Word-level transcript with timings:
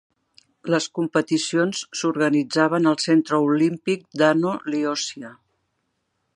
Les 0.73 0.87
competicions 0.99 1.81
s'organitzaven 1.99 2.91
al 2.93 2.99
Centre 3.05 3.41
Olímpic 3.51 4.09
d'Ano 4.23 4.57
Liosia. 4.73 5.35